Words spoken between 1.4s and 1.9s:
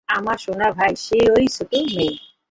ছোট